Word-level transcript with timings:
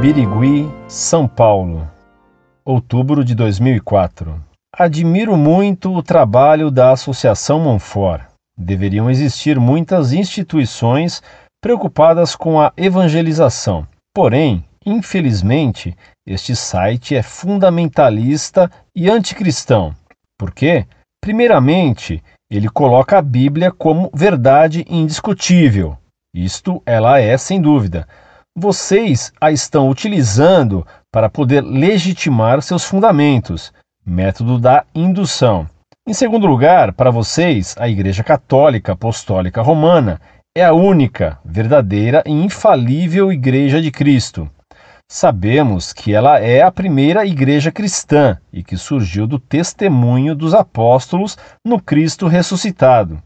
Birigui, 0.00 0.70
São 0.86 1.26
Paulo, 1.26 1.90
outubro 2.64 3.24
de 3.24 3.34
2004. 3.34 4.40
Admiro 4.72 5.36
muito 5.36 5.92
o 5.92 6.04
trabalho 6.04 6.70
da 6.70 6.92
Associação 6.92 7.58
Monfort. 7.58 8.22
Deveriam 8.56 9.10
existir 9.10 9.58
muitas 9.58 10.12
instituições 10.12 11.20
preocupadas 11.60 12.36
com 12.36 12.60
a 12.60 12.72
evangelização. 12.76 13.88
Porém, 14.14 14.64
infelizmente, 14.86 15.96
este 16.24 16.54
site 16.54 17.16
é 17.16 17.22
fundamentalista 17.22 18.70
e 18.94 19.10
anticristão. 19.10 19.92
Por 20.38 20.52
quê? 20.52 20.86
Primeiramente, 21.20 22.22
ele 22.48 22.68
coloca 22.68 23.18
a 23.18 23.22
Bíblia 23.22 23.72
como 23.72 24.12
verdade 24.14 24.86
indiscutível. 24.88 25.98
Isto 26.32 26.80
ela 26.86 27.18
é 27.18 27.36
sem 27.36 27.60
dúvida. 27.60 28.06
Vocês 28.60 29.32
a 29.40 29.52
estão 29.52 29.88
utilizando 29.88 30.84
para 31.12 31.30
poder 31.30 31.62
legitimar 31.62 32.60
seus 32.60 32.82
fundamentos, 32.82 33.72
método 34.04 34.58
da 34.58 34.84
indução. 34.92 35.68
Em 36.04 36.12
segundo 36.12 36.44
lugar, 36.44 36.92
para 36.92 37.12
vocês, 37.12 37.76
a 37.78 37.88
Igreja 37.88 38.24
Católica 38.24 38.94
Apostólica 38.94 39.62
Romana 39.62 40.20
é 40.56 40.64
a 40.64 40.72
única, 40.72 41.38
verdadeira 41.44 42.20
e 42.26 42.32
infalível 42.32 43.32
Igreja 43.32 43.80
de 43.80 43.92
Cristo. 43.92 44.50
Sabemos 45.08 45.92
que 45.92 46.12
ela 46.12 46.40
é 46.40 46.60
a 46.60 46.72
primeira 46.72 47.24
igreja 47.24 47.70
cristã 47.70 48.38
e 48.52 48.64
que 48.64 48.76
surgiu 48.76 49.28
do 49.28 49.38
testemunho 49.38 50.34
dos 50.34 50.52
apóstolos 50.52 51.38
no 51.64 51.80
Cristo 51.80 52.26
ressuscitado. 52.26 53.22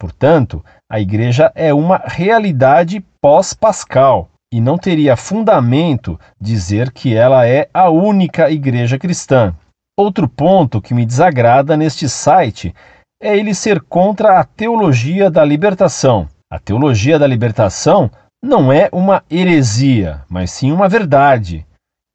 Portanto, 0.00 0.64
a 0.90 0.98
igreja 0.98 1.52
é 1.54 1.72
uma 1.72 2.02
realidade 2.04 2.98
pós-pascal 3.20 4.30
e 4.54 4.60
não 4.60 4.78
teria 4.78 5.16
fundamento 5.16 6.16
dizer 6.40 6.92
que 6.92 7.12
ela 7.12 7.44
é 7.44 7.68
a 7.74 7.90
única 7.90 8.48
igreja 8.52 8.96
cristã. 8.96 9.52
Outro 9.98 10.28
ponto 10.28 10.80
que 10.80 10.94
me 10.94 11.04
desagrada 11.04 11.76
neste 11.76 12.08
site 12.08 12.72
é 13.20 13.36
ele 13.36 13.52
ser 13.52 13.80
contra 13.80 14.38
a 14.38 14.44
teologia 14.44 15.28
da 15.28 15.44
libertação. 15.44 16.28
A 16.48 16.60
teologia 16.60 17.18
da 17.18 17.26
libertação 17.26 18.08
não 18.40 18.72
é 18.72 18.88
uma 18.92 19.24
heresia, 19.28 20.22
mas 20.28 20.52
sim 20.52 20.70
uma 20.70 20.88
verdade. 20.88 21.66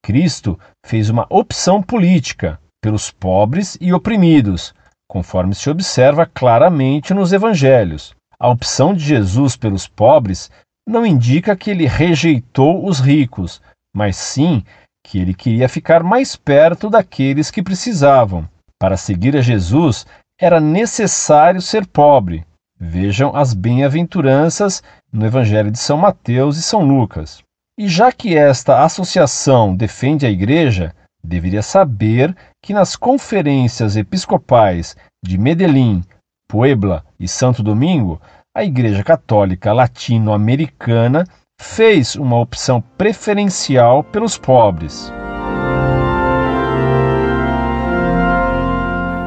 Cristo 0.02 0.58
fez 0.86 1.10
uma 1.10 1.28
opção 1.30 1.84
política 1.84 2.58
pelos 2.82 3.12
pobres 3.12 3.78
e 3.82 3.92
oprimidos, 3.92 4.73
conforme 5.10 5.54
se 5.54 5.70
observa 5.70 6.26
claramente 6.26 7.14
nos 7.14 7.34
evangelhos. 7.34 8.16
A 8.40 8.48
opção 8.48 8.94
de 8.94 9.04
Jesus 9.04 9.58
pelos 9.58 9.90
pobres 9.90 10.50
não 10.90 11.06
indica 11.06 11.56
que 11.56 11.70
ele 11.70 11.86
rejeitou 11.86 12.86
os 12.86 13.00
ricos, 13.00 13.62
mas 13.94 14.18
sim 14.18 14.64
que 15.06 15.20
ele 15.20 15.34
queria 15.34 15.70
ficar 15.70 16.04
mais 16.04 16.36
perto 16.36 16.90
daqueles 16.90 17.52
que 17.52 17.62
precisavam. 17.62 18.50
Para 18.80 18.98
seguir 18.98 19.38
a 19.38 19.42
Jesus 19.42 20.06
era 20.40 20.60
necessário 20.60 21.62
ser 21.62 21.86
pobre. 21.86 22.45
Vejam 22.80 23.36
as 23.36 23.54
bem-aventuranças 23.54 24.82
no 25.12 25.26
Evangelho 25.26 25.70
de 25.70 25.78
São 25.78 25.98
Mateus 25.98 26.58
e 26.58 26.64
São 26.64 26.82
Lucas. 26.82 27.44
E 27.78 27.88
já 27.88 28.12
que 28.12 28.36
esta 28.36 28.84
associação 28.84 29.76
defende 29.76 30.26
a 30.26 30.30
Igreja, 30.30 30.94
deveria 31.23 31.62
saber 31.62 32.36
que 32.64 32.73
nas 32.73 32.95
conferências 32.95 33.95
episcopais 33.95 34.95
de 35.23 35.38
Medellín, 35.38 36.04
Puebla 36.48 37.06
e 37.20 37.28
Santo 37.28 37.62
Domingo, 37.62 38.20
a 38.60 38.66
Igreja 38.66 39.02
Católica 39.06 39.72
Latino-Americana 39.72 41.26
fez 41.62 42.16
uma 42.16 42.38
opção 42.38 42.83
preferencial 42.98 44.04
pelos 44.04 44.38
pobres. 44.38 45.10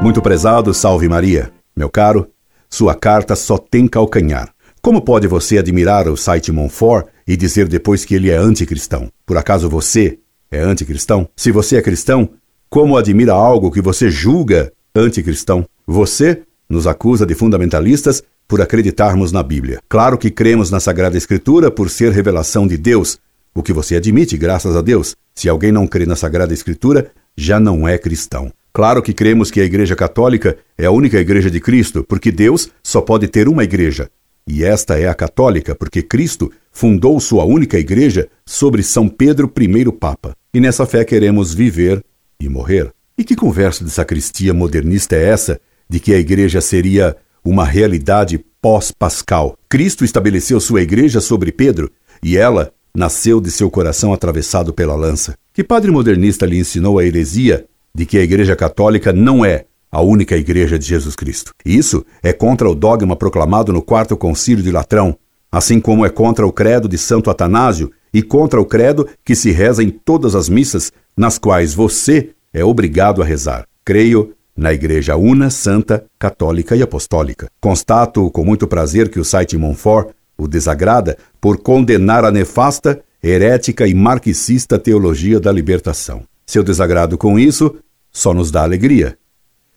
Muito 0.03 0.21
prezado, 0.21 0.71
salve 0.71 1.09
Maria. 1.09 1.51
Meu 1.75 1.89
caro, 1.89 2.29
sua 2.69 2.93
carta 2.93 3.35
só 3.35 3.57
tem 3.57 3.87
calcanhar. 3.87 4.53
Como 4.83 5.01
pode 5.01 5.25
você 5.27 5.57
admirar 5.57 6.07
o 6.07 6.15
site 6.15 6.51
Monfort 6.51 7.07
e 7.27 7.35
dizer 7.35 7.67
depois 7.67 8.05
que 8.05 8.13
ele 8.13 8.29
é 8.29 8.35
anticristão? 8.35 9.09
Por 9.25 9.35
acaso 9.35 9.67
você 9.67 10.19
é 10.51 10.59
anticristão? 10.59 11.27
Se 11.35 11.51
você 11.51 11.77
é 11.77 11.81
cristão, 11.81 12.29
como 12.69 12.97
admira 12.97 13.33
algo 13.33 13.71
que 13.71 13.81
você 13.81 14.11
julga 14.11 14.71
anticristão? 14.95 15.65
Você 15.87 16.43
nos 16.69 16.85
acusa 16.85 17.25
de 17.25 17.33
fundamentalistas 17.33 18.23
por 18.47 18.61
acreditarmos 18.61 19.31
na 19.31 19.41
Bíblia. 19.43 19.79
Claro 19.89 20.17
que 20.17 20.29
cremos 20.29 20.69
na 20.69 20.79
Sagrada 20.79 21.17
Escritura 21.17 21.71
por 21.71 21.89
ser 21.89 22.11
revelação 22.11 22.67
de 22.67 22.77
Deus, 22.77 23.17
o 23.53 23.63
que 23.63 23.73
você 23.73 23.95
admite, 23.95 24.37
graças 24.37 24.75
a 24.75 24.81
Deus. 24.81 25.15
Se 25.35 25.49
alguém 25.49 25.71
não 25.71 25.87
crê 25.87 26.05
na 26.05 26.15
Sagrada 26.15 26.53
Escritura, 26.53 27.11
já 27.35 27.59
não 27.59 27.87
é 27.87 27.97
cristão. 27.97 28.51
Claro 28.71 29.01
que 29.01 29.13
cremos 29.13 29.51
que 29.51 29.61
a 29.61 29.65
Igreja 29.65 29.95
Católica 29.95 30.57
é 30.77 30.85
a 30.85 30.91
única 30.91 31.19
igreja 31.19 31.49
de 31.51 31.59
Cristo, 31.59 32.03
porque 32.03 32.31
Deus 32.31 32.69
só 32.83 33.01
pode 33.01 33.27
ter 33.27 33.47
uma 33.47 33.63
igreja, 33.63 34.09
e 34.45 34.63
esta 34.63 34.99
é 34.99 35.07
a 35.07 35.13
católica, 35.13 35.73
porque 35.73 36.01
Cristo 36.01 36.51
fundou 36.71 37.19
sua 37.19 37.45
única 37.45 37.79
igreja 37.79 38.27
sobre 38.45 38.83
São 38.83 39.07
Pedro 39.07 39.51
I 39.57 39.91
Papa. 39.91 40.35
E 40.53 40.59
nessa 40.59 40.85
fé 40.85 41.05
queremos 41.05 41.53
viver 41.53 42.03
e 42.39 42.49
morrer. 42.49 42.91
E 43.17 43.23
que 43.23 43.35
conversa 43.35 43.85
de 43.85 43.91
sacristia 43.91 44.53
modernista 44.53 45.15
é 45.15 45.29
essa 45.29 45.61
de 45.89 45.99
que 45.99 46.13
a 46.13 46.19
igreja 46.19 46.59
seria 46.59 47.15
uma 47.43 47.65
realidade 47.65 48.43
pós-pascal? 48.61 49.57
Cristo 49.67 50.05
estabeleceu 50.05 50.59
sua 50.59 50.81
igreja 50.81 51.19
sobre 51.19 51.51
Pedro 51.51 51.91
e 52.21 52.37
ela 52.37 52.71
nasceu 52.95 53.41
de 53.41 53.51
seu 53.51 53.69
coração 53.69 54.13
atravessado 54.13 54.71
pela 54.73 54.95
lança. 54.95 55.35
Que 55.53 55.63
padre 55.63 55.91
modernista 55.91 56.45
lhe 56.45 56.57
ensinou 56.57 56.99
a 56.99 57.05
heresia 57.05 57.65
de 57.93 58.05
que 58.05 58.17
a 58.17 58.23
igreja 58.23 58.55
católica 58.55 59.11
não 59.11 59.43
é 59.43 59.65
a 59.91 60.01
única 60.01 60.35
igreja 60.35 60.79
de 60.79 60.85
Jesus 60.85 61.15
Cristo. 61.15 61.51
Isso 61.63 62.03
é 62.23 62.33
contra 62.33 62.69
o 62.69 62.73
dogma 62.73 63.15
proclamado 63.15 63.71
no 63.71 63.81
Quarto 63.81 64.17
Concílio 64.17 64.63
de 64.63 64.71
Latrão, 64.71 65.15
assim 65.51 65.79
como 65.79 66.03
é 66.03 66.09
contra 66.09 66.47
o 66.47 66.51
credo 66.51 66.87
de 66.87 66.97
Santo 66.97 67.29
Atanásio 67.29 67.91
e 68.11 68.23
contra 68.23 68.59
o 68.59 68.65
credo 68.65 69.07
que 69.23 69.35
se 69.35 69.51
reza 69.51 69.83
em 69.83 69.91
todas 69.91 70.33
as 70.33 70.49
missas 70.49 70.91
nas 71.15 71.37
quais 71.37 71.75
você 71.75 72.31
é 72.51 72.63
obrigado 72.63 73.21
a 73.21 73.25
rezar. 73.25 73.67
Creio 73.85 74.33
na 74.55 74.73
Igreja 74.73 75.15
Una, 75.15 75.49
Santa, 75.49 76.05
Católica 76.19 76.75
e 76.75 76.81
Apostólica. 76.81 77.47
Constato 77.59 78.29
com 78.31 78.43
muito 78.43 78.67
prazer 78.67 79.09
que 79.09 79.19
o 79.19 79.25
site 79.25 79.57
Monfort 79.57 80.13
o 80.37 80.47
desagrada 80.47 81.17
por 81.39 81.57
condenar 81.57 82.25
a 82.25 82.31
nefasta, 82.31 83.01
herética 83.23 83.87
e 83.87 83.93
marxista 83.93 84.77
teologia 84.77 85.39
da 85.39 85.51
libertação. 85.51 86.23
Seu 86.45 86.63
desagrado 86.63 87.17
com 87.17 87.39
isso 87.39 87.75
só 88.11 88.33
nos 88.33 88.51
dá 88.51 88.63
alegria, 88.63 89.17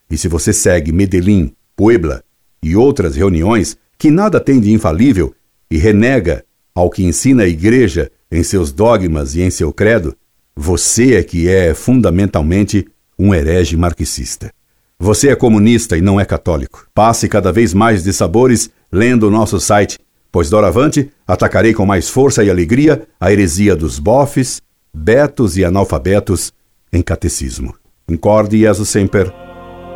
e 0.09 0.17
se 0.17 0.27
você 0.27 0.53
segue 0.53 0.91
Medellín, 0.91 1.53
Puebla 1.75 2.23
e 2.61 2.75
outras 2.75 3.15
reuniões 3.15 3.77
que 3.97 4.11
nada 4.11 4.39
tem 4.39 4.59
de 4.59 4.71
infalível 4.71 5.33
e 5.69 5.77
renega 5.77 6.45
ao 6.73 6.89
que 6.89 7.03
ensina 7.03 7.43
a 7.43 7.47
Igreja 7.47 8.11
em 8.31 8.43
seus 8.43 8.71
dogmas 8.71 9.35
e 9.35 9.41
em 9.41 9.49
seu 9.49 9.73
credo, 9.73 10.15
você 10.55 11.15
é 11.15 11.23
que 11.23 11.49
é 11.49 11.73
fundamentalmente 11.73 12.87
um 13.17 13.33
herege 13.33 13.75
marxista. 13.75 14.51
Você 14.99 15.29
é 15.29 15.35
comunista 15.35 15.95
e 15.95 16.01
não 16.01 16.19
é 16.19 16.25
católico. 16.25 16.87
Passe 16.93 17.29
cada 17.29 17.51
vez 17.51 17.73
mais 17.73 18.03
de 18.03 18.11
sabores 18.11 18.69
lendo 18.91 19.27
o 19.27 19.31
nosso 19.31 19.59
site, 19.59 19.99
pois 20.31 20.49
doravante 20.49 21.11
atacarei 21.25 21.73
com 21.73 21.85
mais 21.85 22.09
força 22.09 22.43
e 22.43 22.49
alegria 22.49 23.07
a 23.19 23.31
heresia 23.31 23.75
dos 23.75 23.99
bofes, 23.99 24.61
betos 24.93 25.55
e 25.55 25.63
analfabetos 25.63 26.51
em 26.91 27.01
catecismo. 27.01 27.75
Incorde 28.09 28.59
Jesus 28.59 28.89
Semper. 28.89 29.31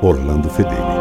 Orlando 0.03 0.49
Fedeli. 0.49 1.00